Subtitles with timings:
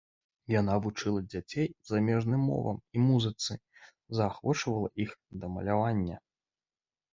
[0.51, 3.59] Яна вучыла дзяцей замежным мовам і музыцы,
[4.23, 5.11] заахвочвала іх
[5.45, 6.17] да малявання.